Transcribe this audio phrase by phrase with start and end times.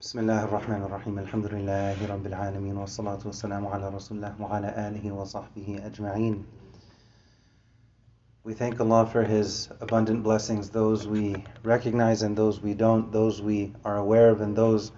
[0.00, 5.12] بسم الله الرحمن الرحيم الحمد لله رب العالمين والصلاة والسلام على رسول الله وعلى آله
[5.12, 6.44] وصحبه أجمعين
[8.42, 13.42] We thank Allah for His abundant blessings, those we recognize and those we don't, those
[13.42, 14.90] we are aware of and those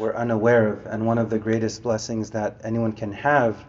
[0.00, 0.86] we're unaware of.
[0.86, 3.64] And one of the greatest blessings that anyone can have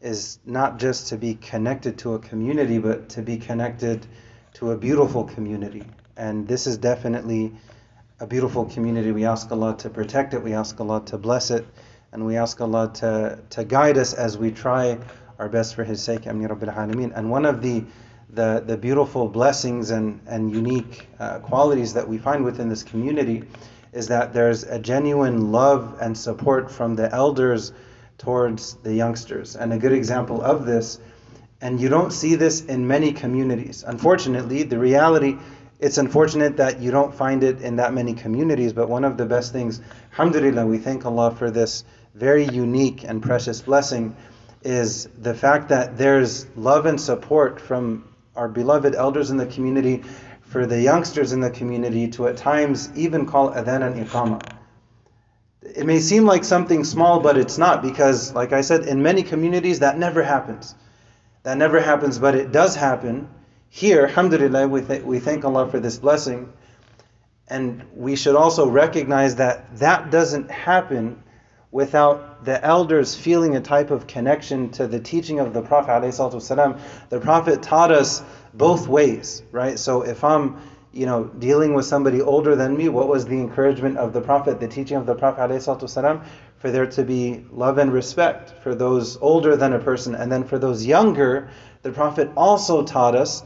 [0.00, 4.04] is not just to be connected to a community, but to be connected
[4.54, 5.84] to a beautiful community.
[6.16, 7.52] And this is definitely
[8.24, 9.12] a beautiful community.
[9.12, 11.66] We ask Allah to protect it, we ask Allah to bless it,
[12.10, 14.98] and we ask Allah to, to guide us as we try
[15.38, 16.22] our best for His sake.
[16.22, 17.12] Rabbil Alameen.
[17.14, 17.84] And one of the
[18.30, 23.44] the, the beautiful blessings and, and unique uh, qualities that we find within this community
[23.92, 27.72] is that there's a genuine love and support from the elders
[28.16, 29.54] towards the youngsters.
[29.54, 30.98] And a good example of this,
[31.60, 33.84] and you don't see this in many communities.
[33.86, 35.36] Unfortunately, the reality,
[35.80, 39.26] it's unfortunate that you don't find it in that many communities, but one of the
[39.26, 39.80] best things,
[40.12, 44.16] alhamdulillah, we thank Allah for this very unique and precious blessing,
[44.62, 50.02] is the fact that there's love and support from our beloved elders in the community,
[50.42, 54.40] for the youngsters in the community to at times even call adhan and iqama.
[55.62, 59.22] It may seem like something small, but it's not because, like I said, in many
[59.22, 60.74] communities that never happens.
[61.42, 63.28] That never happens, but it does happen.
[63.76, 66.52] Here, alhamdulillah, we, th- we thank Allah for this blessing.
[67.48, 71.20] And we should also recognize that that doesn't happen
[71.72, 76.78] without the elders feeling a type of connection to the teaching of the Prophet ﷺ.
[77.08, 78.22] The Prophet taught us
[78.54, 79.76] both ways, right?
[79.76, 80.56] So if I'm,
[80.92, 84.60] you know, dealing with somebody older than me, what was the encouragement of the Prophet,
[84.60, 86.24] the teaching of the Prophet ﷺ?
[86.58, 90.44] For there to be love and respect for those older than a person, and then
[90.44, 91.48] for those younger,
[91.82, 93.42] the Prophet also taught us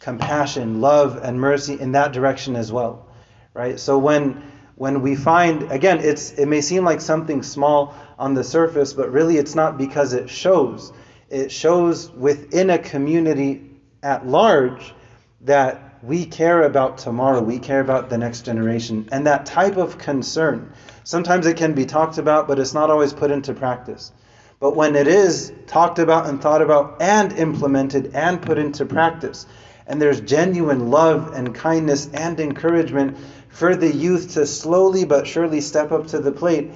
[0.00, 3.06] compassion, love, and mercy in that direction as well,
[3.54, 3.78] right?
[3.78, 4.42] So when
[4.76, 9.10] when we find again it's it may seem like something small on the surface but
[9.10, 10.92] really it's not because it shows.
[11.28, 13.70] It shows within a community
[14.02, 14.94] at large
[15.42, 19.98] that we care about tomorrow we care about the next generation and that type of
[19.98, 20.72] concern.
[21.02, 24.12] Sometimes it can be talked about but it's not always put into practice.
[24.60, 29.46] But when it is talked about and thought about and implemented and put into practice
[29.88, 33.16] and there's genuine love and kindness and encouragement
[33.48, 36.70] for the youth to slowly but surely step up to the plate.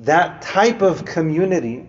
[0.00, 1.88] That type of community,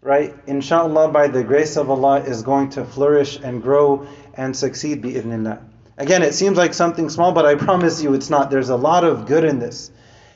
[0.00, 5.02] right, inshallah, by the grace of Allah, is going to flourish and grow and succeed,
[5.02, 5.62] bi'idhnillah.
[5.98, 8.50] Again, it seems like something small, but I promise you it's not.
[8.50, 9.90] There's a lot of good in this.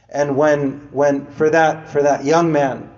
[0.08, 2.90] And when, when for that, for that young man,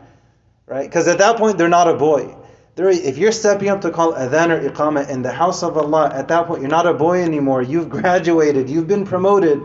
[0.66, 2.34] right, because at that point they're not a boy.
[2.74, 6.10] They're, if you're stepping up to call adhan or iqamah in the house of Allah,
[6.14, 7.60] at that point you're not a boy anymore.
[7.60, 8.70] You've graduated.
[8.70, 9.60] You've been promoted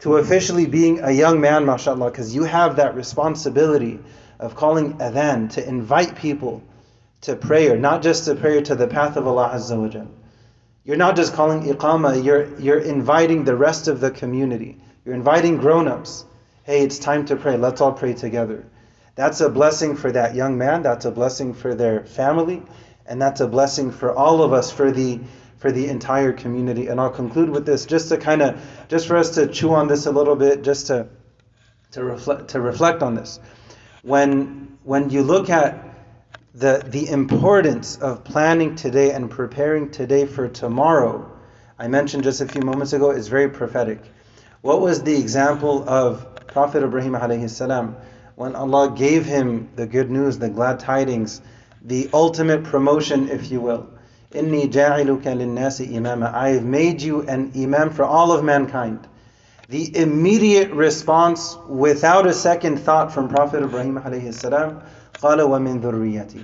[0.00, 4.00] to officially being a young man, mashallah, because you have that responsibility
[4.38, 6.62] of calling adhan, to invite people
[7.22, 10.06] to prayer, not just to prayer to the path of Allah Azza wa.
[10.84, 14.80] You're not just calling iqamah, you're, you're inviting the rest of the community.
[15.04, 16.24] You're inviting grown-ups.
[16.62, 17.56] Hey, it's time to pray.
[17.56, 18.64] Let's all pray together.
[19.18, 22.62] That's a blessing for that young man, that's a blessing for their family,
[23.04, 25.18] and that's a blessing for all of us, for the
[25.56, 26.86] for the entire community.
[26.86, 29.88] And I'll conclude with this just to kind of, just for us to chew on
[29.88, 31.08] this a little bit, just to,
[31.90, 33.40] to, reflect, to reflect on this.
[34.02, 35.96] When, when you look at
[36.54, 41.28] the, the importance of planning today and preparing today for tomorrow,
[41.76, 43.98] I mentioned just a few moments ago, is very prophetic.
[44.60, 47.96] What was the example of Prophet Ibrahim alayhi salam
[48.37, 51.41] when Allah gave him the good news, the glad tidings,
[51.83, 53.87] the ultimate promotion, if you will?
[54.31, 56.33] Inni ja'iluka linnasi imama.
[56.33, 59.07] I have made you an imam for all of mankind.
[59.69, 64.81] The immediate response, without a second thought from Prophet Ibrahim alayhi salam,
[65.13, 66.43] قال ومن ذريتي.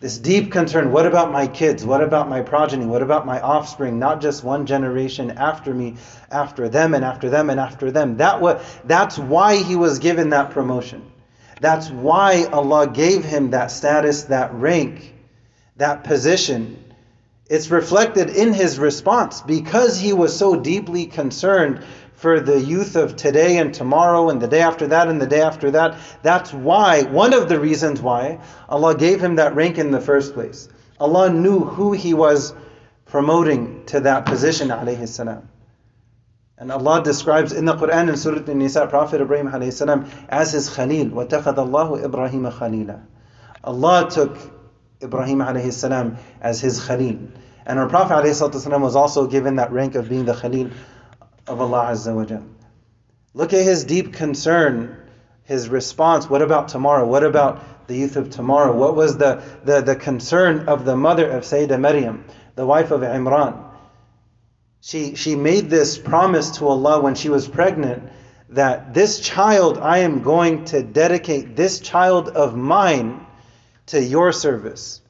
[0.00, 1.84] This deep concern, what about my kids?
[1.84, 2.84] What about my progeny?
[2.84, 3.98] What about my offspring?
[3.98, 5.94] Not just one generation after me,
[6.30, 8.18] after them and after them and after them.
[8.18, 11.10] That was, that's why he was given that promotion.
[11.59, 15.13] That's why Allah gave him that status, that rank,
[15.77, 16.89] that position
[17.49, 21.83] it's reflected in his response because he was so deeply concerned
[22.13, 25.41] for the youth of today and tomorrow and the day after that and the day
[25.41, 25.97] after that.
[26.21, 30.35] That's why, one of the reasons why Allah gave him that rank in the first
[30.35, 30.69] place.
[30.99, 32.53] Allah knew who he was
[33.07, 35.49] promoting to that position, alayhi salam.
[36.58, 40.68] And Allah describes in the Quran in Surah An-Nisa Prophet Ibrahim alayhi salam as his
[40.68, 41.06] Khalil.
[41.06, 43.00] وَاتَّخَذَ اللَّهُ إِبْرَاهِيمَ خَلِيلًا
[43.64, 44.38] Allah took
[45.02, 47.18] Ibrahim alayhi salam as his Khalil.
[47.66, 50.70] And our Prophet alayhi salam was also given that rank of being the Khalil
[51.48, 52.44] of Allah Azza wa Jal.
[53.34, 54.96] Look at his deep concern,
[55.42, 57.04] his response, what about tomorrow?
[57.04, 58.76] What about the youth of tomorrow?
[58.76, 62.24] What was the, the, the concern of the mother of Sayyidah Maryam,
[62.54, 63.67] the wife of Imran?
[64.81, 68.09] She, she made this promise to Allah when she was pregnant
[68.49, 73.25] that this child, I am going to dedicate this child of mine
[73.87, 75.01] to your service.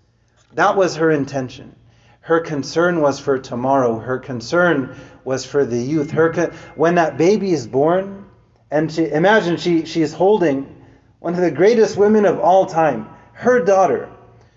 [0.53, 1.75] That was her intention.
[2.21, 3.99] Her concern was for tomorrow.
[3.99, 6.11] Her concern was for the youth.
[6.11, 8.25] Her when that baby is born,
[8.71, 10.75] and she imagine she she's holding
[11.19, 14.09] one of the greatest women of all time, her daughter.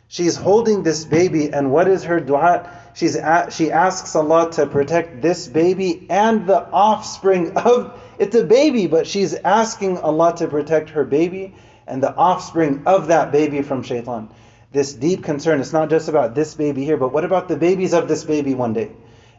[0.08, 2.68] She's holding this baby, and what is her dua?
[2.94, 3.16] She's
[3.50, 9.06] she asks Allah to protect this baby and the offspring of it's a baby, but
[9.06, 11.54] she's asking Allah to protect her baby
[11.86, 14.28] and the offspring of that baby from shaitan.
[14.72, 15.60] This deep concern.
[15.60, 18.54] It's not just about this baby here, but what about the babies of this baby
[18.54, 18.90] one day?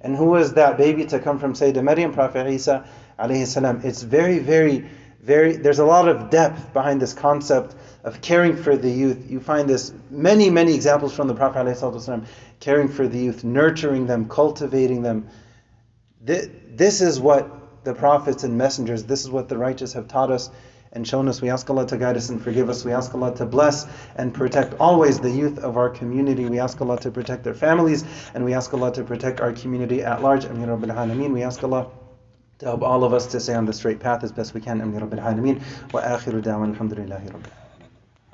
[0.02, 2.86] And who is that baby to come from Sayyidah Maryam, Prophet Isa?
[3.20, 4.86] It's very, very,
[5.24, 9.32] very, there's a lot of depth behind this concept of caring for the youth.
[9.32, 12.26] You find this many, many examples from the Prophet ﷺ,
[12.60, 15.30] caring for the youth, nurturing them, cultivating them.
[16.22, 20.50] This is what the prophets and messengers, this is what the righteous have taught us
[20.92, 21.42] and shown us.
[21.42, 22.84] We ask Allah to guide us and forgive us.
[22.84, 23.88] We ask Allah to bless
[24.18, 26.46] and protect always the youth of our community.
[26.46, 28.04] We ask Allah to protect their families
[28.34, 30.44] and we ask Allah to protect our community at large.
[30.46, 31.32] Ameen Rabbil Alameen.
[31.32, 31.88] We ask Allah
[32.64, 34.80] to help all of us to stay on the straight path as best we can.
[34.82, 35.62] Alameen.
[35.92, 37.63] Wa akhiru da'wan alhamdulillahi Rabbil